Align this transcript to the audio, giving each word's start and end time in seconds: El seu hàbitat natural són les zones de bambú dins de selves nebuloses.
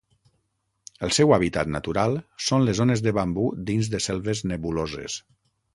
El 1.07 1.13
seu 1.17 1.33
hàbitat 1.37 1.69
natural 1.75 2.17
són 2.49 2.67
les 2.69 2.81
zones 2.83 3.07
de 3.09 3.15
bambú 3.21 3.47
dins 3.73 3.95
de 3.95 4.05
selves 4.09 4.45
nebuloses. 4.55 5.25